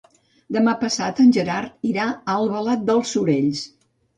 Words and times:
Demà 0.55 0.73
passat 0.83 1.21
en 1.25 1.29
Gerard 1.37 1.87
irà 1.91 2.09
a 2.15 2.39
Albalat 2.39 2.85
dels 2.89 3.17
Sorells. 3.19 3.63